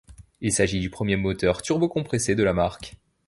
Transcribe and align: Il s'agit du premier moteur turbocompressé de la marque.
Il 0.39 0.51
s'agit 0.51 0.79
du 0.79 0.89
premier 0.89 1.15
moteur 1.15 1.61
turbocompressé 1.61 2.33
de 2.33 2.41
la 2.41 2.53
marque. 2.53 2.95